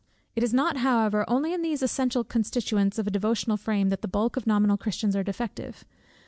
It 0.35 0.41
is 0.41 0.51
not 0.51 0.77
however 0.77 1.25
only 1.27 1.53
in 1.53 1.61
these 1.61 1.83
essential 1.83 2.23
constituents 2.23 2.97
of 2.97 3.05
a 3.05 3.11
devotional 3.11 3.55
frame 3.55 3.89
that 3.89 4.01
the 4.01 4.07
bulk 4.07 4.35
of 4.35 4.47
nominal 4.47 4.75
Christians 4.75 5.15
are 5.15 5.21
defective. 5.23 5.85